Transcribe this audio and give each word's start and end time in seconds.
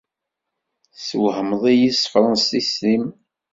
Teswehmed-iyi 0.95 1.91
s 1.93 1.97
tefṛensist-nnem. 1.99 3.05